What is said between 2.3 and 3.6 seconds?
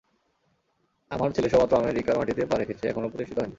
পা রেখেছে, এখনো প্রতিষ্ঠিত হয়নি।